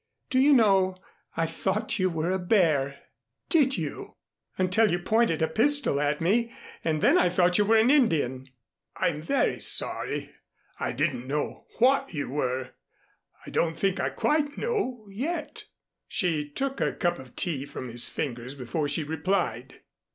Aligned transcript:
"Do 0.31 0.39
you 0.39 0.51
know, 0.53 0.97
I 1.37 1.45
thought 1.45 1.99
you 1.99 2.09
were 2.09 2.31
a 2.31 2.39
bear." 2.39 3.01
"Did 3.49 3.77
you?" 3.77 4.15
"Until 4.57 4.89
you 4.89 4.97
pointed 4.97 5.43
a 5.43 5.47
pistol 5.47 5.99
at 6.01 6.19
me 6.19 6.51
and 6.83 7.03
then 7.03 7.19
I 7.19 7.29
thought 7.29 7.59
you 7.59 7.65
were 7.65 7.77
an 7.77 7.91
Indian." 7.91 8.47
"I'm 8.95 9.21
very 9.21 9.59
sorry. 9.59 10.31
I 10.79 10.91
didn't 10.91 11.27
know 11.27 11.67
what 11.77 12.15
you 12.15 12.31
were 12.31 12.71
I 13.45 13.51
don't 13.51 13.77
think 13.77 13.99
I 13.99 14.09
quite 14.09 14.57
know 14.57 15.05
yet." 15.07 15.65
She 16.07 16.49
took 16.49 16.77
the 16.77 16.93
cup 16.93 17.19
of 17.19 17.35
tea 17.35 17.67
from 17.67 17.87
his 17.87 18.09
fingers 18.09 18.55
before 18.55 18.89
she 18.89 19.03
replied. 19.03 19.81